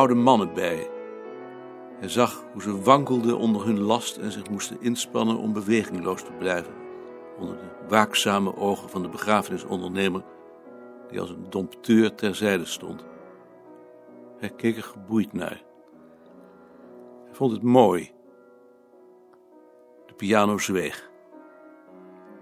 oude 0.00 0.14
mannen 0.14 0.54
bij. 0.54 0.90
Hij 1.98 2.08
zag 2.08 2.44
hoe 2.52 2.62
ze 2.62 2.82
wankelden 2.82 3.38
onder 3.38 3.66
hun 3.66 3.80
last 3.80 4.16
en 4.16 4.32
zich 4.32 4.50
moesten 4.50 4.80
inspannen 4.80 5.36
om 5.36 5.52
bewegingloos 5.52 6.22
te 6.22 6.32
blijven. 6.32 6.74
Onder 7.38 7.56
de 7.56 7.88
waakzame 7.88 8.56
ogen 8.56 8.88
van 8.88 9.02
de 9.02 9.08
begrafenisondernemer, 9.08 10.24
die 11.08 11.20
als 11.20 11.30
een 11.30 11.46
dompteur 11.48 12.14
terzijde 12.14 12.64
stond. 12.64 13.04
Hij 14.38 14.50
keek 14.50 14.76
er 14.76 14.82
geboeid 14.82 15.32
naar. 15.32 15.62
Hij 17.24 17.34
vond 17.34 17.52
het 17.52 17.62
mooi. 17.62 18.10
De 20.06 20.14
piano 20.14 20.58
zweeg. 20.58 21.10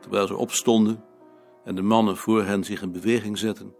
Terwijl 0.01 0.27
ze 0.27 0.37
opstonden 0.37 1.05
en 1.65 1.75
de 1.75 1.83
mannen 1.83 2.17
voor 2.17 2.45
hen 2.45 2.65
zich 2.65 2.83
in 2.83 2.93
beweging 2.93 3.39
zetten, 3.39 3.75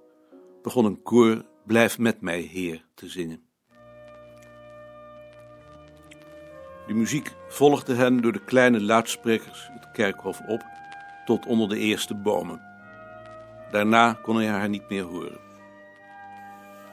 begon 0.63 0.85
een 0.85 1.03
koor 1.03 1.45
Blijf 1.67 1.99
met 1.99 2.21
mij, 2.21 2.41
Heer, 2.41 2.85
te 2.95 3.09
zingen. 3.09 3.48
De 6.89 6.95
muziek 6.95 7.33
volgde 7.49 7.95
hen 7.95 8.21
door 8.21 8.33
de 8.33 8.45
kleine 8.45 8.81
luidsprekers 8.81 9.69
het 9.73 9.91
kerkhof 9.91 10.41
op 10.47 10.65
tot 11.25 11.47
onder 11.47 11.69
de 11.69 11.79
eerste 11.79 12.15
bomen. 12.15 12.61
Daarna 13.71 14.13
kon 14.23 14.37
hij 14.37 14.47
haar 14.47 14.69
niet 14.69 14.89
meer 14.89 15.03
horen. 15.03 15.39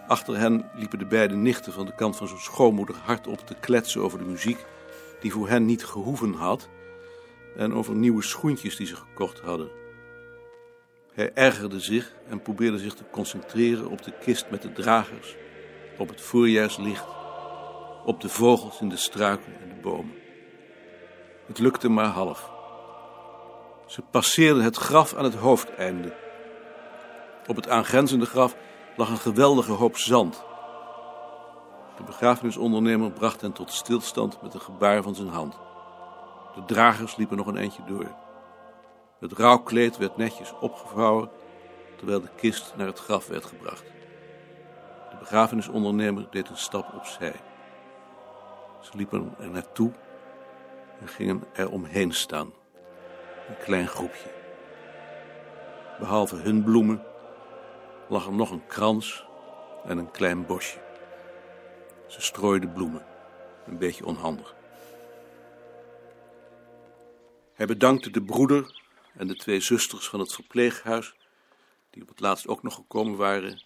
Achter 0.07 0.37
hen 0.37 0.69
liepen 0.73 0.99
de 0.99 1.05
beide 1.05 1.35
nichten 1.35 1.73
van 1.73 1.85
de 1.85 1.95
kant 1.95 2.15
van 2.15 2.27
zijn 2.27 2.39
schoonmoeder 2.39 2.95
hardop 3.03 3.39
te 3.39 3.55
kletsen 3.59 4.01
over 4.01 4.19
de 4.19 4.25
muziek 4.25 4.65
die 5.19 5.31
voor 5.31 5.49
hen 5.49 5.65
niet 5.65 5.85
gehoeven 5.85 6.33
had 6.33 6.69
en 7.57 7.73
over 7.73 7.95
nieuwe 7.95 8.23
schoentjes 8.23 8.75
die 8.75 8.87
ze 8.87 8.95
gekocht 8.95 9.39
hadden. 9.39 9.69
Hij 11.13 11.33
ergerde 11.33 11.79
zich 11.79 12.13
en 12.29 12.41
probeerde 12.41 12.77
zich 12.79 12.93
te 12.93 13.03
concentreren 13.11 13.89
op 13.89 14.03
de 14.03 14.13
kist 14.21 14.45
met 14.49 14.61
de 14.61 14.71
dragers, 14.71 15.35
op 15.97 16.09
het 16.09 16.21
voorjaarslicht, 16.21 17.14
op 18.05 18.21
de 18.21 18.29
vogels 18.29 18.81
in 18.81 18.89
de 18.89 18.97
struiken 18.97 19.61
en 19.61 19.69
de 19.69 19.75
bomen. 19.81 20.15
Het 21.47 21.59
lukte 21.59 21.89
maar 21.89 22.05
half. 22.05 22.49
Ze 23.85 24.01
passeerden 24.01 24.63
het 24.63 24.75
graf 24.75 25.13
aan 25.13 25.23
het 25.23 25.35
hoofdeinde. 25.35 26.15
Op 27.47 27.55
het 27.55 27.69
aangrenzende 27.69 28.25
graf 28.25 28.55
lag 28.95 29.09
een 29.09 29.17
geweldige 29.17 29.71
hoop 29.71 29.97
zand. 29.97 30.43
De 31.97 32.03
begrafenisondernemer 32.03 33.11
bracht 33.11 33.41
hen 33.41 33.51
tot 33.51 33.71
stilstand 33.71 34.41
met 34.41 34.53
een 34.53 34.61
gebaar 34.61 35.03
van 35.03 35.15
zijn 35.15 35.27
hand. 35.27 35.57
De 36.55 36.65
dragers 36.65 37.15
liepen 37.15 37.37
nog 37.37 37.47
een 37.47 37.57
eindje 37.57 37.83
door. 37.87 38.15
Het 39.19 39.31
rouwkleed 39.31 39.97
werd 39.97 40.17
netjes 40.17 40.53
opgevouwen, 40.59 41.29
terwijl 41.97 42.21
de 42.21 42.29
kist 42.35 42.73
naar 42.77 42.87
het 42.87 42.99
graf 42.99 43.27
werd 43.27 43.45
gebracht. 43.45 43.83
De 45.09 45.15
begrafenisondernemer 45.19 46.27
deed 46.29 46.49
een 46.49 46.57
stap 46.57 46.93
opzij. 46.93 47.35
Ze 48.85 48.97
liepen 48.97 49.35
er 49.39 49.49
naartoe 49.49 49.91
en 50.99 51.07
gingen 51.07 51.43
er 51.53 51.71
omheen 51.71 52.13
staan. 52.13 52.53
Een 53.47 53.57
klein 53.63 53.87
groepje. 53.87 54.33
Behalve 55.99 56.35
hun 56.35 56.63
bloemen 56.63 57.03
lag 58.09 58.25
er 58.25 58.33
nog 58.33 58.51
een 58.51 58.67
krans 58.67 59.25
en 59.85 59.97
een 59.97 60.11
klein 60.11 60.45
bosje. 60.45 60.79
Ze 62.07 62.21
strooide 62.21 62.67
bloemen, 62.67 63.05
een 63.65 63.77
beetje 63.77 64.05
onhandig. 64.05 64.55
Hij 67.53 67.65
bedankte 67.65 68.09
de 68.09 68.23
broeder 68.23 68.81
en 69.13 69.27
de 69.27 69.35
twee 69.35 69.59
zusters 69.59 70.09
van 70.09 70.19
het 70.19 70.33
verpleeghuis, 70.33 71.15
die 71.89 72.01
op 72.01 72.07
het 72.07 72.19
laatst 72.19 72.47
ook 72.47 72.63
nog 72.63 72.75
gekomen 72.75 73.17
waren, 73.17 73.63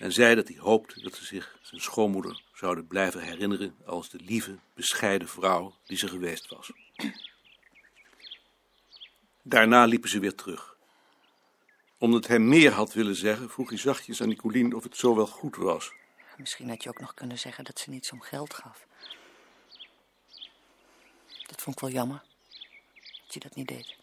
en 0.00 0.12
zei 0.12 0.34
dat 0.34 0.48
hij 0.48 0.56
hoopte 0.58 1.00
dat 1.00 1.14
ze 1.14 1.24
zich 1.24 1.58
zijn 1.62 1.80
schoonmoeder 1.80 2.42
zouden 2.54 2.86
blijven 2.86 3.20
herinneren 3.22 3.76
als 3.86 4.10
de 4.10 4.18
lieve, 4.22 4.58
bescheiden 4.74 5.28
vrouw 5.28 5.74
die 5.86 5.96
ze 5.96 6.08
geweest 6.08 6.48
was. 6.48 6.72
Daarna 9.42 9.84
liepen 9.84 10.10
ze 10.10 10.18
weer 10.18 10.34
terug. 10.34 10.76
Omdat 11.98 12.26
hij 12.26 12.38
meer 12.38 12.72
had 12.72 12.92
willen 12.92 13.16
zeggen, 13.16 13.50
vroeg 13.50 13.68
hij 13.68 13.78
zachtjes 13.78 14.22
aan 14.22 14.28
Nicolien 14.28 14.74
of 14.74 14.82
het 14.82 14.96
zo 14.96 15.14
wel 15.16 15.26
goed 15.26 15.56
was. 15.56 15.92
Misschien 16.36 16.68
had 16.68 16.82
je 16.82 16.88
ook 16.88 17.00
nog 17.00 17.14
kunnen 17.14 17.38
zeggen 17.38 17.64
dat 17.64 17.78
ze 17.78 17.90
niets 17.90 18.12
om 18.12 18.20
geld 18.20 18.54
gaf. 18.54 18.86
Dat 21.46 21.62
vond 21.62 21.76
ik 21.76 21.82
wel 21.82 21.90
jammer, 21.90 22.22
dat 23.24 23.34
je 23.34 23.40
dat 23.40 23.54
niet 23.54 23.68
deed. 23.68 23.96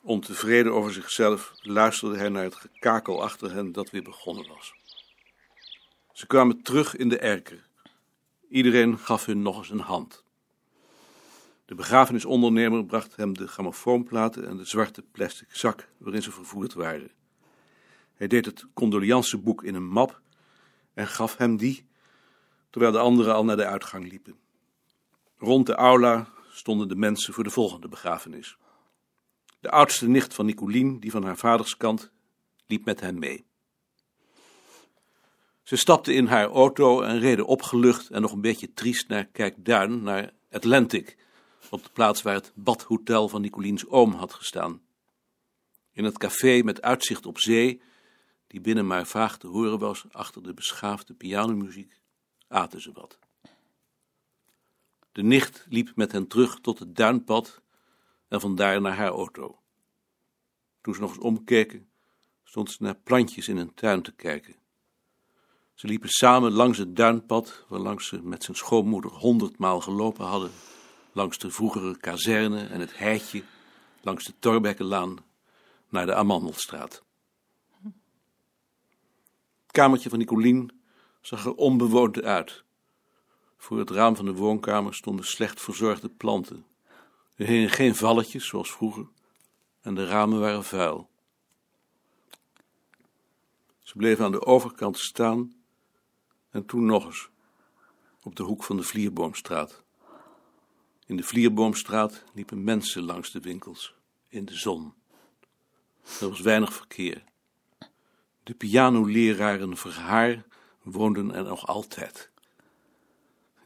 Ontevreden 0.00 0.72
over 0.72 0.92
zichzelf 0.92 1.52
luisterde 1.62 2.18
hij 2.18 2.28
naar 2.28 2.44
het 2.44 2.54
gekakel 2.54 3.22
achter 3.22 3.52
hen 3.52 3.72
dat 3.72 3.90
weer 3.90 4.02
begonnen 4.02 4.48
was. 4.48 4.74
Ze 6.16 6.26
kwamen 6.26 6.62
terug 6.62 6.96
in 6.96 7.08
de 7.08 7.18
erker. 7.18 7.68
Iedereen 8.48 8.98
gaf 8.98 9.24
hun 9.24 9.42
nog 9.42 9.58
eens 9.58 9.70
een 9.70 9.78
hand. 9.78 10.24
De 11.64 11.74
begrafenisondernemer 11.74 12.84
bracht 12.84 13.16
hem 13.16 13.34
de 13.34 13.46
grammofoonplaten 13.46 14.48
en 14.48 14.56
de 14.56 14.64
zwarte 14.64 15.02
plastic 15.02 15.48
zak 15.50 15.88
waarin 15.98 16.22
ze 16.22 16.30
vervoerd 16.30 16.74
waren. 16.74 17.10
Hij 18.14 18.26
deed 18.26 18.44
het 18.44 18.66
condolianceboek 18.74 19.62
in 19.62 19.74
een 19.74 19.88
map 19.88 20.20
en 20.94 21.06
gaf 21.06 21.36
hem 21.36 21.56
die, 21.56 21.86
terwijl 22.70 22.92
de 22.92 22.98
anderen 22.98 23.34
al 23.34 23.44
naar 23.44 23.56
de 23.56 23.66
uitgang 23.66 24.08
liepen. 24.10 24.38
Rond 25.38 25.66
de 25.66 25.74
aula 25.74 26.28
stonden 26.50 26.88
de 26.88 26.96
mensen 26.96 27.34
voor 27.34 27.44
de 27.44 27.50
volgende 27.50 27.88
begrafenis. 27.88 28.56
De 29.60 29.70
oudste 29.70 30.08
nicht 30.08 30.34
van 30.34 30.46
Nicolien, 30.46 31.00
die 31.00 31.10
van 31.10 31.24
haar 31.24 31.36
vaders 31.36 31.76
kant, 31.76 32.10
liep 32.66 32.84
met 32.84 33.00
hen 33.00 33.18
mee. 33.18 33.46
Ze 35.66 35.76
stapten 35.76 36.14
in 36.14 36.26
haar 36.26 36.50
auto 36.50 37.02
en 37.02 37.18
reden 37.18 37.46
opgelucht 37.46 38.10
en 38.10 38.22
nog 38.22 38.32
een 38.32 38.40
beetje 38.40 38.72
triest 38.72 39.08
naar 39.08 39.24
Kijkduin, 39.24 40.02
naar 40.02 40.32
Atlantic, 40.50 41.16
op 41.70 41.82
de 41.82 41.90
plaats 41.92 42.22
waar 42.22 42.34
het 42.34 42.52
badhotel 42.54 43.28
van 43.28 43.40
Nicoliens 43.40 43.86
oom 43.86 44.12
had 44.12 44.34
gestaan. 44.34 44.82
In 45.92 46.04
het 46.04 46.18
café 46.18 46.62
met 46.62 46.82
uitzicht 46.82 47.26
op 47.26 47.38
zee, 47.38 47.82
die 48.46 48.60
binnen 48.60 48.86
maar 48.86 49.06
vaag 49.06 49.38
te 49.38 49.46
horen 49.46 49.78
was 49.78 50.04
achter 50.10 50.42
de 50.42 50.54
beschaafde 50.54 51.14
pianomuziek, 51.14 52.00
aten 52.48 52.80
ze 52.80 52.92
wat. 52.92 53.18
De 55.12 55.22
nicht 55.22 55.66
liep 55.68 55.92
met 55.94 56.12
hen 56.12 56.26
terug 56.26 56.60
tot 56.60 56.78
het 56.78 56.96
duinpad 56.96 57.62
en 58.28 58.40
vandaar 58.40 58.80
naar 58.80 58.96
haar 58.96 59.12
auto. 59.12 59.58
Toen 60.80 60.94
ze 60.94 61.00
nog 61.00 61.10
eens 61.10 61.24
omkeken, 61.24 61.88
stond 62.44 62.70
ze 62.70 62.82
naar 62.82 62.96
plantjes 62.96 63.48
in 63.48 63.56
een 63.56 63.74
tuin 63.74 64.02
te 64.02 64.12
kijken. 64.12 64.64
Ze 65.76 65.86
liepen 65.86 66.08
samen 66.08 66.52
langs 66.52 66.78
het 66.78 66.96
duinpad, 66.96 67.64
waarlangs 67.68 68.06
ze 68.06 68.22
met 68.22 68.44
zijn 68.44 68.56
schoonmoeder 68.56 69.10
honderdmaal 69.10 69.80
gelopen 69.80 70.24
hadden, 70.24 70.50
langs 71.12 71.38
de 71.38 71.50
vroegere 71.50 71.96
kazerne 71.96 72.66
en 72.66 72.80
het 72.80 72.98
heitje, 72.98 73.42
langs 74.00 74.24
de 74.24 74.32
Torbekkenlaan, 74.38 75.16
naar 75.88 76.06
de 76.06 76.14
Amandelstraat. 76.14 77.02
Het 79.62 79.72
kamertje 79.72 80.08
van 80.08 80.18
Nicolien 80.18 80.80
zag 81.20 81.44
er 81.44 81.54
onbewoond 81.54 82.22
uit. 82.22 82.64
Voor 83.56 83.78
het 83.78 83.90
raam 83.90 84.16
van 84.16 84.24
de 84.24 84.34
woonkamer 84.34 84.94
stonden 84.94 85.26
slecht 85.26 85.60
verzorgde 85.60 86.08
planten. 86.08 86.66
Er 87.34 87.46
hingen 87.46 87.70
geen 87.70 87.94
valletjes 87.94 88.46
zoals 88.46 88.70
vroeger 88.70 89.08
en 89.80 89.94
de 89.94 90.06
ramen 90.06 90.40
waren 90.40 90.64
vuil. 90.64 91.08
Ze 93.82 93.96
bleven 93.96 94.24
aan 94.24 94.32
de 94.32 94.46
overkant 94.46 94.98
staan 94.98 95.55
en 96.56 96.66
toen 96.66 96.84
nog 96.84 97.04
eens, 97.04 97.28
op 98.22 98.36
de 98.36 98.42
hoek 98.42 98.64
van 98.64 98.76
de 98.76 98.82
Vlierboomstraat. 98.82 99.82
In 101.06 101.16
de 101.16 101.22
Vlierboomstraat 101.22 102.24
liepen 102.34 102.64
mensen 102.64 103.02
langs 103.02 103.30
de 103.30 103.40
winkels, 103.40 103.94
in 104.28 104.44
de 104.44 104.54
zon. 104.54 104.94
Er 106.20 106.28
was 106.28 106.40
weinig 106.40 106.74
verkeer. 106.74 107.24
De 108.42 108.54
pianoleraren 108.54 109.76
Verhaar 109.76 110.44
woonden 110.82 111.34
er 111.34 111.44
nog 111.44 111.66
altijd. 111.66 112.30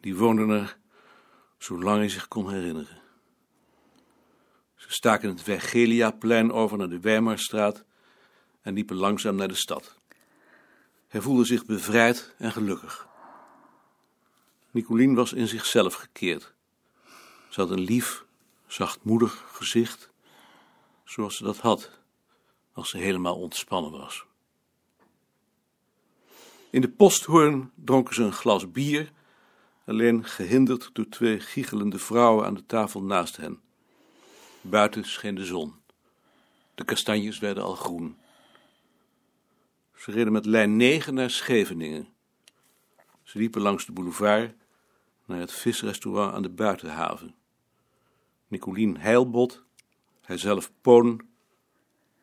Die 0.01 0.17
woonden 0.17 0.49
er 0.49 0.79
zolang 1.59 1.99
hij 1.99 2.09
zich 2.09 2.29
kon 2.29 2.51
herinneren. 2.51 3.01
Ze 4.75 4.93
staken 4.93 5.29
het 5.29 5.43
Vergeliaplein 5.43 6.53
over 6.53 6.79
naar 6.79 6.89
de 6.89 7.01
Weimarstraat 7.01 7.85
en 8.61 8.75
liepen 8.75 8.97
langzaam 8.97 9.35
naar 9.35 9.49
de 9.49 9.55
stad. 9.55 10.00
Hij 11.11 11.21
voelde 11.21 11.45
zich 11.45 11.67
bevrijd 11.67 12.35
en 12.39 12.53
gelukkig. 12.53 13.09
Nicolien 14.71 15.15
was 15.15 15.33
in 15.33 15.49
zichzelf 15.49 15.95
gekeerd. 15.95 16.55
Ze 17.49 17.61
had 17.61 17.71
een 17.71 17.81
lief, 17.81 18.25
zachtmoedig 18.67 19.45
gezicht, 19.53 20.11
zoals 21.05 21.37
ze 21.37 21.45
dat 21.45 21.59
had 21.59 21.91
als 22.73 22.91
ze 22.91 22.99
helemaal 22.99 23.37
ontspannen 23.37 23.91
was. 23.91 24.25
In 26.71 26.81
de 26.81 26.89
posthoorn 26.89 27.71
dronken 27.75 28.15
ze 28.15 28.23
een 28.23 28.33
glas 28.33 28.71
bier, 28.71 29.13
alleen 29.87 30.25
gehinderd 30.25 30.91
door 30.93 31.09
twee 31.09 31.41
giechelende 31.41 31.99
vrouwen 31.99 32.47
aan 32.47 32.55
de 32.55 32.67
tafel 32.67 33.03
naast 33.03 33.37
hen. 33.37 33.61
Buiten 34.61 35.05
scheen 35.05 35.35
de 35.35 35.45
zon. 35.45 35.75
De 36.75 36.85
kastanjes 36.85 37.39
werden 37.39 37.65
al 37.65 37.75
groen. 37.75 38.17
Ze 40.01 40.11
reden 40.11 40.33
met 40.33 40.47
lijn 40.47 40.77
9 40.77 41.15
naar 41.15 41.31
Scheveningen. 41.31 42.09
Ze 43.23 43.39
liepen 43.39 43.61
langs 43.61 43.87
de 43.87 43.93
boulevard 43.93 44.55
naar 45.27 45.39
het 45.39 45.53
visrestaurant 45.53 46.35
aan 46.35 46.43
de 46.43 46.49
buitenhaven. 46.49 47.35
Nicolien 48.49 48.99
Heilbot, 48.99 49.65
hijzelf 50.21 50.73
Poon, 50.81 51.21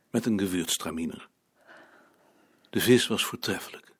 met 0.10 0.26
een 0.26 0.40
gewürztraminer. 0.40 1.30
De 2.70 2.80
vis 2.80 3.08
was 3.08 3.26
voortreffelijk. 3.26 3.94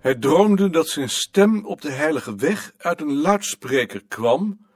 Hij 0.00 0.14
droomde 0.14 0.70
dat 0.70 0.88
zijn 0.88 1.08
stem 1.08 1.66
op 1.66 1.80
de 1.80 1.90
heilige 1.90 2.34
weg 2.34 2.72
uit 2.78 3.00
een 3.00 3.20
luidspreker 3.20 4.04
kwam, 4.08 4.66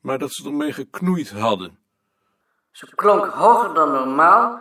maar 0.00 0.18
dat 0.18 0.32
ze 0.32 0.44
ermee 0.44 0.72
geknoeid 0.72 1.30
hadden. 1.30 1.78
Ze 2.70 2.94
klonk 2.94 3.26
hoger 3.26 3.74
dan 3.74 3.92
normaal 3.92 4.60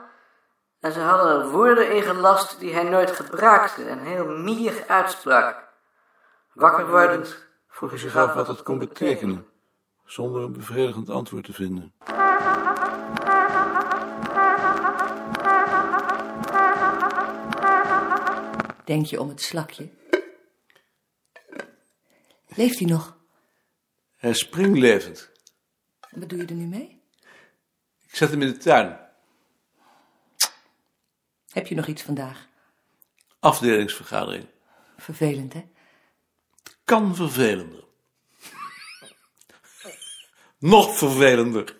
en 0.79 0.91
ze 0.91 0.99
hadden 0.99 1.39
er 1.39 1.49
woorden 1.49 1.95
in 1.95 2.01
gelast 2.01 2.59
die 2.59 2.73
hij 2.73 2.83
nooit 2.83 3.11
gebruikte 3.11 3.83
en 3.83 3.99
heel 3.99 4.25
mier 4.25 4.83
uitsprak. 4.87 5.67
Wakker 6.53 6.89
wordend 6.89 7.45
vroeg 7.67 7.89
hij 7.89 7.99
zich 7.99 8.15
af 8.15 8.33
wat 8.33 8.47
het 8.47 8.63
kon 8.63 8.77
betekenen, 8.77 9.45
zonder 10.05 10.41
een 10.41 10.53
bevredigend 10.53 11.09
antwoord 11.09 11.45
te 11.45 11.53
vinden. 11.53 11.93
Denk 18.85 19.05
je 19.05 19.21
om 19.21 19.29
het 19.29 19.41
slakje? 19.41 19.96
Leeft 22.57 22.79
hij 22.79 22.87
nog? 22.87 23.17
Hij 24.15 24.29
is 24.29 24.39
springlevend. 24.39 25.31
Wat 26.09 26.29
doe 26.29 26.39
je 26.39 26.45
er 26.45 26.53
nu 26.53 26.65
mee? 26.65 27.01
Ik 28.07 28.15
zet 28.15 28.29
hem 28.29 28.41
in 28.41 28.47
de 28.47 28.57
tuin. 28.57 28.99
Heb 31.49 31.67
je 31.67 31.75
nog 31.75 31.87
iets 31.87 32.01
vandaag? 32.01 32.47
Afdelingsvergadering. 33.39 34.47
Vervelend, 34.97 35.53
hè? 35.53 35.67
Kan 36.83 37.15
vervelender. 37.15 37.83
Nog 40.59 40.97
vervelender. 40.97 41.75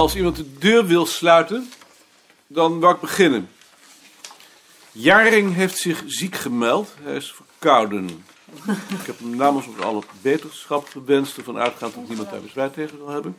Als 0.00 0.16
iemand 0.16 0.36
de 0.36 0.58
deur 0.58 0.86
wil 0.86 1.06
sluiten, 1.06 1.70
dan 2.46 2.80
wou 2.80 2.94
ik 2.94 3.00
beginnen. 3.00 3.48
Jaring 4.92 5.54
heeft 5.54 5.78
zich 5.78 6.02
ziek 6.06 6.34
gemeld. 6.34 6.94
Hij 7.02 7.16
is 7.16 7.32
verkouden. 7.32 8.24
Ik 9.00 9.06
heb 9.06 9.18
hem 9.18 9.36
namens 9.36 9.66
ons 9.66 9.80
alle 9.80 10.02
beterschap 10.22 10.88
gewenst, 10.88 11.36
ervan 11.36 11.58
uitgaand 11.58 11.94
dat 11.94 12.08
niemand 12.08 12.30
daar 12.30 12.40
bezwaar 12.40 12.70
tegen 12.70 12.98
zal 12.98 13.08
hebben. 13.08 13.36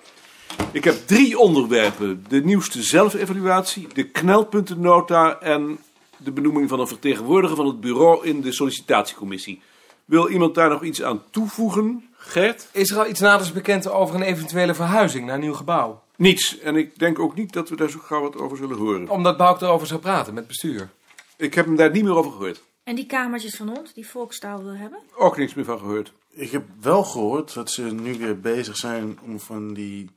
Ik 0.72 0.84
heb 0.84 1.08
drie 1.08 1.40
onderwerpen. 1.40 2.25
De 2.28 2.44
nieuwste 2.44 2.84
zelfevaluatie, 2.84 3.88
de 3.94 4.10
knelpuntennota 4.10 5.40
en 5.40 5.80
de 6.18 6.31
benoeming 6.31 6.69
van 6.69 6.80
een 6.80 6.88
vertegenwoordiger 6.88 7.56
van 7.56 7.68
het 7.68 7.80
bureau 7.80 8.25
in 8.25 8.42
de 8.42 8.52
sollicitatiecommissie. 8.52 9.62
Wil 10.06 10.30
iemand 10.30 10.56
daar 10.56 10.69
nog 10.69 10.84
iets 10.84 11.04
aan 11.04 11.24
toevoegen? 11.30 12.10
Gert? 12.18 12.68
Is 12.72 12.92
er 12.92 12.98
al 12.98 13.08
iets 13.08 13.19
naders 13.19 13.52
bekend 13.52 13.90
over 13.90 14.16
een 14.16 14.22
eventuele 14.22 14.74
verhuizing 14.74 15.25
naar 15.25 15.40
nieuw 15.40 15.54
gebouw? 15.54 16.02
Niets. 16.21 16.59
En 16.59 16.75
ik 16.75 17.00
denk 17.00 17.19
ook 17.19 17.35
niet 17.35 17.53
dat 17.53 17.69
we 17.69 17.75
daar 17.75 17.89
zo 17.89 18.00
gauw 18.00 18.21
wat 18.21 18.35
over 18.35 18.57
zullen 18.57 18.77
horen. 18.77 19.09
Omdat 19.09 19.38
Bouk 19.38 19.62
erover 19.62 19.88
zou 19.88 20.00
praten 20.00 20.33
met 20.33 20.47
bestuur. 20.47 20.89
Ik 21.38 21.53
heb 21.53 21.65
hem 21.65 21.75
daar 21.75 21.91
niet 21.91 22.03
meer 22.03 22.15
over 22.15 22.31
gehoord. 22.31 22.63
En 22.83 22.95
die 22.95 23.06
kamertjes 23.06 23.56
van 23.56 23.77
ons, 23.77 23.94
die 23.94 24.07
volkstaal 24.07 24.63
wil 24.63 24.75
hebben? 24.75 25.00
Ook 25.15 25.38
niks 25.38 25.53
meer 25.53 25.65
van 25.65 25.79
gehoord. 25.79 26.12
Ik 26.29 26.51
heb 26.51 26.63
wel 26.81 27.03
gehoord 27.03 27.53
dat 27.53 27.71
ze 27.71 27.81
nu 27.81 28.18
weer 28.18 28.39
bezig 28.39 28.77
zijn 28.77 29.19
om 29.21 29.39
van 29.39 29.73
die 29.73 30.09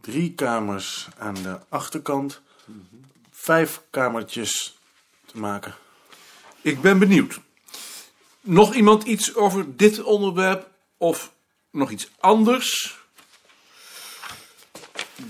drie 0.00 0.32
kamers 0.32 1.08
aan 1.18 1.34
de 1.34 1.58
achterkant 1.68 2.40
vijf 3.30 3.82
kamertjes 3.90 4.78
te 5.26 5.38
maken. 5.38 5.74
Ik 6.60 6.80
ben 6.80 6.98
benieuwd. 6.98 7.40
Nog 8.40 8.74
iemand 8.74 9.02
iets 9.02 9.34
over 9.34 9.76
dit 9.76 10.02
onderwerp 10.02 10.68
of 10.96 11.32
nog 11.70 11.90
iets 11.90 12.10
anders? 12.18 12.99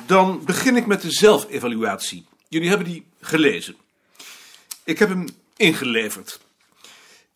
Dan 0.07 0.45
begin 0.45 0.77
ik 0.77 0.87
met 0.87 1.03
de 1.03 1.11
zelfevaluatie. 1.11 2.27
Jullie 2.49 2.69
hebben 2.69 2.87
die 2.87 3.07
gelezen. 3.21 3.77
Ik 4.85 4.99
heb 4.99 5.09
hem 5.09 5.27
ingeleverd. 5.57 6.41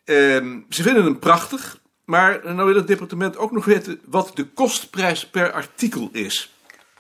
Ehm, 0.04 0.61
ze 0.70 0.82
vinden 0.82 1.04
hem 1.04 1.18
prachtig, 1.18 1.80
maar 2.04 2.40
nou 2.44 2.66
wil 2.66 2.75
het 2.75 2.87
departement 2.87 3.37
ook 3.37 3.52
nog 3.52 3.64
weten 3.64 4.00
wat 4.04 4.30
de 4.34 4.44
kostprijs 4.44 5.26
per 5.26 5.52
artikel 5.52 6.08
is. 6.12 6.52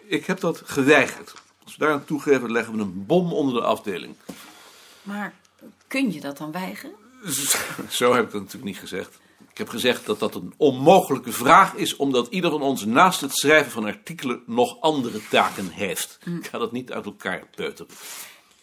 Ik 0.06 0.26
heb 0.26 0.40
dat 0.40 0.62
geweigerd. 0.64 1.32
Als 1.64 1.76
we 1.76 1.78
daaraan 1.78 2.04
toegeven, 2.04 2.52
leggen 2.52 2.76
we 2.76 2.80
een 2.80 3.06
bom 3.06 3.32
onder 3.32 3.54
de 3.54 3.66
afdeling. 3.66 4.14
Maar 5.02 5.34
kun 5.88 6.12
je 6.12 6.20
dat 6.20 6.38
dan 6.38 6.52
weigeren? 6.52 6.96
Zo 7.88 8.14
heb 8.14 8.24
ik 8.24 8.30
dat 8.30 8.40
natuurlijk 8.40 8.64
niet 8.64 8.78
gezegd. 8.78 9.18
Ik 9.54 9.60
heb 9.60 9.68
gezegd 9.68 10.06
dat 10.06 10.18
dat 10.18 10.34
een 10.34 10.54
onmogelijke 10.56 11.32
vraag 11.32 11.74
is, 11.74 11.96
omdat 11.96 12.28
ieder 12.28 12.50
van 12.50 12.62
ons 12.62 12.84
naast 12.84 13.20
het 13.20 13.36
schrijven 13.36 13.72
van 13.72 13.84
artikelen 13.84 14.42
nog 14.46 14.80
andere 14.80 15.20
taken 15.30 15.68
heeft. 15.68 16.18
Ik 16.38 16.46
ga 16.46 16.58
dat 16.58 16.72
niet 16.72 16.92
uit 16.92 17.04
elkaar 17.04 17.46
peuteren. 17.56 17.92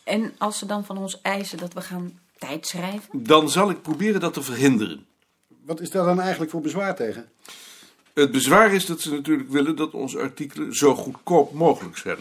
En 0.03 0.33
als 0.38 0.57
ze 0.57 0.65
dan 0.65 0.86
van 0.86 0.98
ons 0.98 1.21
eisen 1.21 1.57
dat 1.57 1.74
we 1.74 1.81
gaan 1.81 2.19
tijdschrijven? 2.38 3.24
Dan 3.24 3.50
zal 3.50 3.69
ik 3.69 3.81
proberen 3.81 4.19
dat 4.19 4.33
te 4.33 4.41
verhinderen. 4.41 5.05
Wat 5.65 5.81
is 5.81 5.89
daar 5.89 6.05
dan 6.05 6.19
eigenlijk 6.19 6.51
voor 6.51 6.62
bezwaar 6.62 6.95
tegen? 6.95 7.29
Het 8.13 8.31
bezwaar 8.31 8.74
is 8.74 8.86
dat 8.86 9.01
ze 9.01 9.12
natuurlijk 9.12 9.50
willen 9.50 9.75
dat 9.75 9.93
onze 9.93 10.19
artikelen 10.19 10.75
zo 10.75 10.95
goedkoop 10.95 11.53
mogelijk 11.53 11.98
zijn. 11.98 12.17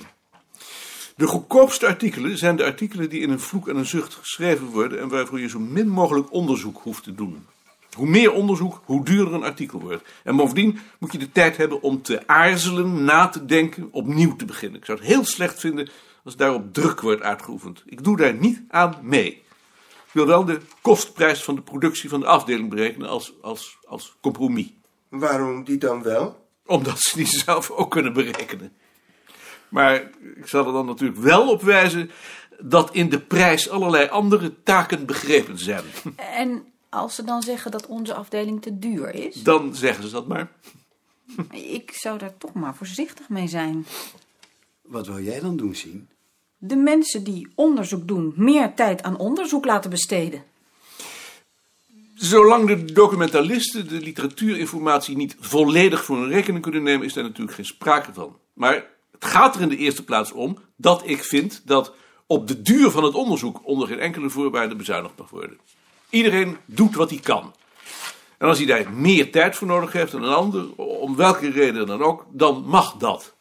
De 1.17 1.27
goedkoopste 1.27 1.87
artikelen 1.87 2.39
zijn 2.39 2.57
de 2.57 2.65
artikelen 2.65 3.09
die 3.09 3.21
in 3.21 3.31
een 3.31 3.41
vloek 3.41 3.69
en 3.69 3.77
een 3.77 3.87
zucht 3.87 4.15
geschreven 4.15 4.67
worden 4.67 5.01
en 5.01 5.09
waarvoor 5.09 5.41
je 5.41 5.49
zo 5.49 5.59
min 5.59 5.89
mogelijk 5.89 6.33
onderzoek 6.33 6.81
hoeft 6.83 7.03
te 7.03 7.15
doen. 7.15 7.47
Hoe 7.97 8.07
meer 8.07 8.33
onderzoek, 8.33 8.83
hoe 8.85 9.05
duurder 9.05 9.35
een 9.35 9.43
artikel 9.43 9.81
wordt. 9.81 10.09
En 10.25 10.37
bovendien 10.37 10.79
moet 10.99 11.13
je 11.13 11.19
de 11.19 11.33
tijd 11.33 11.57
hebben 11.57 11.83
om 11.83 12.03
te 12.03 12.27
aarzelen, 12.27 13.05
na 13.05 13.29
te 13.29 13.45
denken, 13.45 13.89
opnieuw 13.91 14.37
te 14.37 14.45
beginnen. 14.45 14.79
Ik 14.79 14.85
zou 14.85 14.99
het 14.99 15.07
heel 15.07 15.25
slecht 15.25 15.61
vinden 15.61 15.89
als 16.25 16.37
daarop 16.37 16.75
druk 16.75 17.01
wordt 17.01 17.23
uitgeoefend. 17.23 17.83
Ik 17.87 18.05
doe 18.05 18.17
daar 18.17 18.35
niet 18.35 18.63
aan 18.69 18.99
mee. 19.03 19.43
Ik 20.07 20.17
wil 20.17 20.27
wel 20.27 20.45
de 20.45 20.61
kostprijs 20.81 21.45
van 21.45 21.55
de 21.55 21.63
productie 21.63 22.09
van 22.09 22.21
de 22.21 22.27
afdeling 22.27 22.69
berekenen 22.71 23.09
als, 23.09 23.33
als, 23.43 23.79
als 23.85 24.17
compromis. 24.21 24.73
Waarom 25.09 25.65
die 25.65 25.79
dan 25.79 26.03
wel? 26.03 26.47
Omdat 26.67 27.01
ze 27.01 27.17
die 27.17 27.27
zelf 27.27 27.71
ook 27.71 27.91
kunnen 27.91 28.13
berekenen. 28.13 28.73
Maar 29.69 29.95
ik 30.37 30.47
zal 30.47 30.67
er 30.67 30.73
dan 30.73 30.87
natuurlijk 30.87 31.21
wel 31.21 31.51
op 31.51 31.63
wijzen 31.63 32.11
dat 32.59 32.95
in 32.95 33.09
de 33.09 33.21
prijs 33.21 33.69
allerlei 33.69 34.09
andere 34.09 34.63
taken 34.63 35.07
begrepen 35.07 35.59
zijn. 35.59 35.85
En 36.17 36.65
als 36.91 37.15
ze 37.15 37.25
dan 37.25 37.43
zeggen 37.43 37.71
dat 37.71 37.87
onze 37.87 38.15
afdeling 38.15 38.63
te 38.63 38.79
duur 38.79 39.15
is? 39.15 39.43
Dan 39.43 39.75
zeggen 39.75 40.05
ze 40.05 40.11
dat 40.11 40.27
maar. 40.27 40.53
Ik 41.51 41.93
zou 41.95 42.19
daar 42.19 42.37
toch 42.39 42.53
maar 42.53 42.75
voorzichtig 42.75 43.29
mee 43.29 43.49
zijn. 43.49 43.87
Wat 44.83 45.07
wil 45.07 45.21
jij 45.21 45.41
dan 45.41 45.57
doen, 45.57 45.75
zien? 45.75 46.09
De 46.59 46.77
mensen 46.77 47.25
die 47.25 47.49
onderzoek 47.55 48.09
doen 48.09 48.33
meer 48.37 48.75
tijd 48.75 49.03
aan 49.03 49.19
onderzoek 49.19 49.65
laten 49.65 49.91
besteden. 49.91 50.45
Zolang 52.15 52.67
de 52.67 52.85
documentalisten 52.85 53.89
de 53.89 54.01
literatuurinformatie 54.01 55.17
niet 55.17 55.37
volledig 55.41 56.05
voor 56.05 56.17
hun 56.17 56.29
rekening 56.29 56.63
kunnen 56.63 56.83
nemen, 56.83 57.07
is 57.07 57.13
daar 57.13 57.25
natuurlijk 57.25 57.57
geen 57.57 57.65
sprake 57.65 58.13
van. 58.13 58.37
Maar 58.53 58.75
het 59.11 59.25
gaat 59.25 59.55
er 59.55 59.61
in 59.61 59.69
de 59.69 59.77
eerste 59.77 60.05
plaats 60.05 60.33
om 60.33 60.59
dat 60.77 61.03
ik 61.05 61.25
vind 61.25 61.63
dat 61.65 61.95
op 62.27 62.49
de 62.49 62.63
duur 62.63 62.91
van 62.91 63.05
het 63.05 63.15
onderzoek 63.15 63.61
onder 63.63 63.89
geen 63.89 63.99
enkele 63.99 64.31
voorwaarde 64.31 64.77
bezuinigd 64.77 65.19
mag 65.19 65.31
worden. 65.31 65.59
Iedereen 66.11 66.57
doet 66.65 66.95
wat 66.95 67.11
hij 67.11 67.19
kan. 67.19 67.55
En 68.39 68.49
als 68.49 68.59
hij 68.59 68.67
daar 68.67 68.93
meer 68.93 69.33
tijd 69.33 69.57
voor 69.57 69.67
nodig 69.67 69.93
heeft 69.93 70.13
dan 70.13 70.23
een 70.23 70.35
ander, 70.35 70.77
om 70.77 71.17
welke 71.17 71.51
reden 71.51 71.87
dan 71.87 72.03
ook, 72.03 72.25
dan 72.31 72.65
mag 72.67 72.97
dat. 72.97 73.35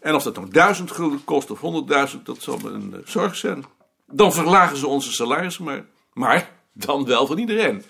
En 0.00 0.14
of 0.14 0.22
dat 0.22 0.36
nou 0.36 0.50
duizend 0.50 0.90
gulden 0.90 1.24
kost 1.24 1.50
of 1.50 1.60
honderdduizend, 1.60 2.26
dat 2.26 2.42
zal 2.42 2.58
een 2.64 2.94
eh, 2.94 3.00
zorg 3.04 3.36
zijn. 3.36 3.64
Dan 4.06 4.32
verlagen 4.32 4.76
ze 4.76 4.86
onze 4.86 5.12
salarissen 5.12 5.64
maar. 5.64 5.84
Maar 6.12 6.50
dan 6.72 7.04
wel 7.04 7.26
van 7.26 7.38
iedereen. 7.38 7.82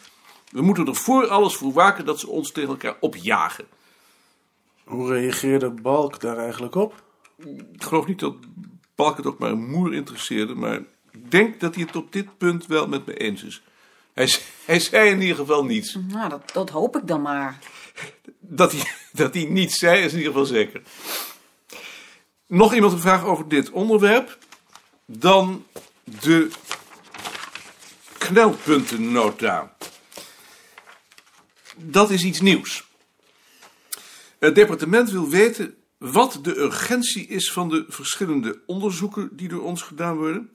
We 0.51 0.63
moeten 0.63 0.87
er 0.87 0.95
voor 0.95 1.27
alles 1.27 1.55
voor 1.55 1.73
waken 1.73 2.05
dat 2.05 2.21
ze 2.21 2.29
ons 2.29 2.53
tegen 2.53 2.69
elkaar 2.69 2.97
opjagen. 3.01 3.65
Hoe 4.85 5.13
reageerde 5.13 5.71
Balk 5.71 6.21
daar 6.21 6.39
eigenlijk 6.39 6.75
op? 6.75 7.03
Ik 7.73 7.83
geloof 7.83 8.07
niet 8.07 8.21
dat 8.21 8.35
Balk 8.95 9.17
het 9.17 9.27
ook 9.27 9.39
maar 9.39 9.51
een 9.51 9.71
moer 9.71 9.95
interesseerde, 9.95 10.55
maar 10.55 10.83
ik 11.11 11.31
denk 11.31 11.61
dat 11.61 11.75
hij 11.75 11.85
het 11.85 11.97
op 11.97 12.13
dit 12.13 12.39
punt 12.39 12.67
wel 12.67 12.89
met 12.89 13.07
me 13.07 13.17
eens 13.17 13.45
is. 13.45 13.63
Hij, 14.65 14.81
zei 14.81 15.11
in 15.11 15.21
ieder 15.21 15.37
geval 15.37 15.65
niets. 15.65 15.99
Nou, 16.09 16.29
dat, 16.29 16.51
dat 16.53 16.71
hoop 16.71 16.97
ik 16.97 17.07
dan 17.07 17.23
maar. 17.23 17.59
Dat 18.41 18.73
hij, 18.73 18.91
dat 19.13 19.35
hij 19.35 19.45
niets 19.45 19.79
zei 19.79 20.03
is 20.03 20.13
in 20.13 20.19
ieder 20.19 20.33
geval 20.33 20.47
zeker. 20.47 20.83
Nog 22.47 22.75
iemand 22.75 22.93
een 22.93 22.99
vraag 22.99 23.25
over 23.25 23.49
dit 23.49 23.71
onderwerp? 23.71 24.39
Dan 25.07 25.67
de 26.05 26.51
knelpuntennota. 28.19 29.77
Dat 31.77 32.11
is 32.11 32.25
iets 32.25 32.41
nieuws. 32.41 32.85
Het 34.39 34.55
departement 34.55 35.11
wil 35.11 35.29
weten 35.29 35.75
wat 35.99 36.39
de 36.43 36.59
urgentie 36.59 37.27
is 37.27 37.53
van 37.53 37.69
de 37.69 37.85
verschillende 37.89 38.63
onderzoeken 38.67 39.29
die 39.33 39.49
door 39.49 39.63
ons 39.63 39.83
gedaan 39.83 40.17
worden, 40.17 40.51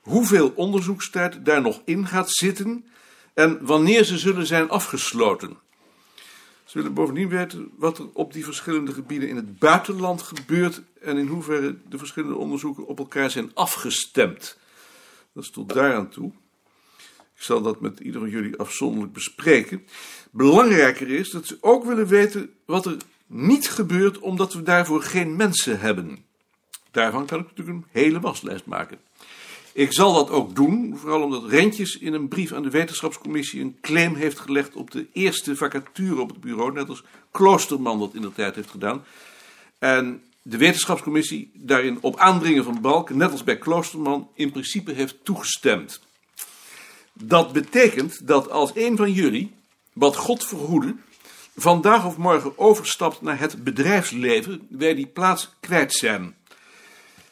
hoeveel 0.00 0.52
onderzoekstijd 0.56 1.44
daar 1.44 1.62
nog 1.62 1.82
in 1.84 2.06
gaat 2.06 2.30
zitten 2.30 2.84
en 3.34 3.66
wanneer 3.66 4.04
ze 4.04 4.18
zullen 4.18 4.46
zijn 4.46 4.68
afgesloten. 4.68 5.56
Ze 6.64 6.78
willen 6.78 6.94
bovendien 6.94 7.28
weten 7.28 7.70
wat 7.76 7.98
er 7.98 8.06
op 8.12 8.32
die 8.32 8.44
verschillende 8.44 8.92
gebieden 8.92 9.28
in 9.28 9.36
het 9.36 9.58
buitenland 9.58 10.22
gebeurt 10.22 10.82
en 11.00 11.16
in 11.16 11.26
hoeverre 11.26 11.76
de 11.88 11.98
verschillende 11.98 12.36
onderzoeken 12.36 12.86
op 12.86 12.98
elkaar 12.98 13.30
zijn 13.30 13.50
afgestemd. 13.54 14.58
Dat 15.32 15.42
is 15.42 15.50
tot 15.50 15.72
daaraan 15.72 16.08
toe. 16.08 16.32
Ik 17.36 17.46
zal 17.46 17.62
dat 17.62 17.80
met 17.80 18.00
ieder 18.00 18.20
van 18.20 18.30
jullie 18.30 18.56
afzonderlijk 18.56 19.12
bespreken. 19.12 19.86
Belangrijker 20.30 21.08
is 21.08 21.30
dat 21.30 21.46
ze 21.46 21.58
ook 21.60 21.84
willen 21.84 22.06
weten 22.06 22.50
wat 22.64 22.86
er 22.86 22.96
niet 23.26 23.70
gebeurt 23.70 24.18
omdat 24.18 24.52
we 24.52 24.62
daarvoor 24.62 25.02
geen 25.02 25.36
mensen 25.36 25.80
hebben. 25.80 26.24
Daarvan 26.90 27.26
kan 27.26 27.40
ik 27.40 27.46
natuurlijk 27.46 27.76
een 27.76 27.86
hele 27.90 28.20
waslijst 28.20 28.66
maken. 28.66 28.98
Ik 29.72 29.92
zal 29.92 30.14
dat 30.14 30.30
ook 30.30 30.54
doen, 30.54 30.96
vooral 30.96 31.22
omdat 31.22 31.50
Rentjes 31.50 31.98
in 31.98 32.12
een 32.12 32.28
brief 32.28 32.52
aan 32.52 32.62
de 32.62 32.70
wetenschapscommissie 32.70 33.60
een 33.60 33.76
claim 33.80 34.14
heeft 34.14 34.38
gelegd 34.38 34.74
op 34.76 34.90
de 34.90 35.06
eerste 35.12 35.56
vacature 35.56 36.20
op 36.20 36.28
het 36.28 36.40
bureau, 36.40 36.72
net 36.72 36.88
als 36.88 37.02
Kloosterman 37.30 37.98
dat 37.98 38.14
in 38.14 38.22
de 38.22 38.32
tijd 38.32 38.54
heeft 38.54 38.70
gedaan. 38.70 39.04
En 39.78 40.22
de 40.42 40.56
wetenschapscommissie 40.56 41.50
daarin 41.54 41.98
op 42.00 42.18
aandringen 42.18 42.64
van 42.64 42.80
Balk, 42.80 43.10
net 43.10 43.30
als 43.30 43.44
bij 43.44 43.58
Kloosterman, 43.58 44.28
in 44.34 44.50
principe 44.50 44.92
heeft 44.92 45.24
toegestemd. 45.24 46.00
Dat 47.12 47.52
betekent 47.52 48.26
dat 48.26 48.50
als 48.50 48.70
een 48.74 48.96
van 48.96 49.12
jullie, 49.12 49.52
wat 49.92 50.16
God 50.16 50.46
verhoede, 50.46 50.94
vandaag 51.56 52.06
of 52.06 52.16
morgen 52.16 52.58
overstapt 52.58 53.22
naar 53.22 53.38
het 53.38 53.64
bedrijfsleven, 53.64 54.66
wij 54.68 54.94
die 54.94 55.06
plaats 55.06 55.50
kwijt 55.60 55.94
zijn. 55.94 56.34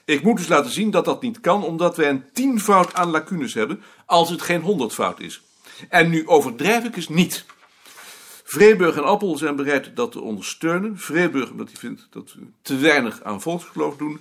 Ik 0.09 0.23
moet 0.23 0.37
dus 0.37 0.49
laten 0.49 0.71
zien 0.71 0.91
dat 0.91 1.05
dat 1.05 1.23
niet 1.23 1.41
kan, 1.41 1.65
omdat 1.65 1.97
wij 1.97 2.09
een 2.09 2.25
tienvoud 2.33 2.95
aan 2.95 3.11
lacunes 3.11 3.55
hebben, 3.55 3.83
als 4.07 4.31
het 4.31 4.43
geen 4.43 4.61
honderdvoud 4.61 5.21
is. 5.21 5.43
En 5.89 6.11
nu 6.11 6.29
overdrijf 6.29 6.85
ik 6.85 6.97
eens 6.97 7.09
niet. 7.09 7.45
Vreeburg 8.45 8.97
en 8.97 9.05
Appel 9.05 9.37
zijn 9.37 9.57
bereid 9.57 9.97
dat 9.97 10.13
te 10.13 10.21
ondersteunen. 10.21 10.99
Vreeburg 10.99 11.51
omdat 11.51 11.69
hij 11.69 11.77
vindt 11.77 12.07
dat 12.11 12.33
we 12.33 12.47
te 12.63 12.77
weinig 12.77 13.23
aan 13.23 13.41
volksgeloof 13.41 13.97
doen. 13.97 14.21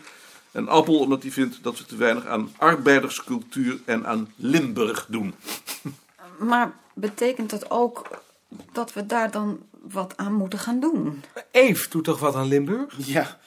En 0.52 0.68
Appel 0.68 1.00
omdat 1.00 1.22
hij 1.22 1.32
vindt 1.32 1.60
dat 1.62 1.78
we 1.78 1.86
te 1.86 1.96
weinig 1.96 2.26
aan 2.26 2.52
arbeiderscultuur 2.58 3.80
en 3.86 4.08
aan 4.08 4.34
Limburg 4.36 5.06
doen. 5.10 5.34
Maar 6.40 6.72
betekent 6.94 7.50
dat 7.50 7.72
ook 7.72 8.22
dat 8.72 8.94
we 8.94 9.06
daar 9.06 9.32
dan 9.32 9.60
wat 9.82 10.18
aan 10.18 10.34
moeten 10.34 10.60
gaan 10.60 10.80
doen? 10.80 11.24
Eve 11.52 11.90
doet 11.90 12.04
toch 12.04 12.20
wat 12.20 12.36
aan 12.36 12.48
Limburg? 12.48 12.94
Ja, 12.98 13.40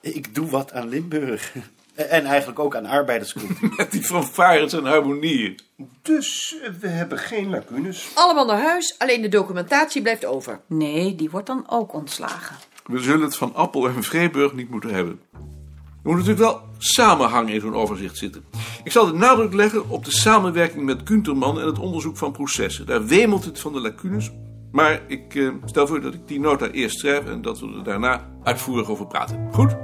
ik 0.00 0.34
doe 0.34 0.50
wat 0.50 0.72
aan 0.72 0.88
Limburg. 0.88 1.54
En 1.94 2.24
eigenlijk 2.24 2.58
ook 2.58 2.76
aan 2.76 2.86
arbeiderscultuur. 2.86 3.72
Met 3.76 3.90
die 3.90 4.02
fanfares 4.02 4.72
en 4.72 4.84
harmonieën. 4.84 5.58
Dus 6.02 6.56
eh, 6.62 6.70
we 6.80 6.88
hebben 6.88 7.18
geen 7.18 7.50
lacunes. 7.50 8.10
Allemaal 8.14 8.46
naar 8.46 8.62
huis, 8.62 8.94
alleen 8.98 9.22
de 9.22 9.28
documentatie 9.28 10.02
blijft 10.02 10.24
over. 10.24 10.60
Nee, 10.66 11.14
die 11.14 11.30
wordt 11.30 11.46
dan 11.46 11.64
ook 11.68 11.92
ontslagen. 11.92 12.56
We 12.86 12.98
zullen 12.98 13.20
het 13.20 13.36
van 13.36 13.54
Appel 13.54 13.88
en 13.88 14.02
Vreeburg 14.02 14.52
niet 14.52 14.70
moeten 14.70 14.94
hebben. 14.94 15.20
Er 15.32 16.10
moet 16.10 16.18
natuurlijk 16.18 16.50
wel 16.50 16.60
samenhang 16.78 17.50
in 17.50 17.60
zo'n 17.60 17.74
overzicht 17.74 18.16
zitten. 18.16 18.44
Ik 18.84 18.92
zal 18.92 19.06
de 19.06 19.12
nadruk 19.12 19.52
leggen 19.52 19.88
op 19.88 20.04
de 20.04 20.12
samenwerking 20.12 20.84
met 20.84 21.02
Kunterman 21.02 21.60
en 21.60 21.66
het 21.66 21.78
onderzoek 21.78 22.16
van 22.16 22.32
processen. 22.32 22.86
Daar 22.86 23.06
wemelt 23.06 23.44
het 23.44 23.60
van 23.60 23.72
de 23.72 23.80
lacunes. 23.80 24.30
Maar 24.72 25.00
ik 25.06 25.34
eh, 25.34 25.48
stel 25.64 25.86
voor 25.86 26.00
dat 26.00 26.14
ik 26.14 26.28
die 26.28 26.40
nota 26.40 26.68
eerst 26.68 26.98
schrijf 26.98 27.26
en 27.26 27.42
dat 27.42 27.60
we 27.60 27.66
er 27.76 27.84
daarna 27.84 28.28
uitvoerig 28.42 28.88
over 28.88 29.06
praten. 29.06 29.48
Goed? 29.52 29.83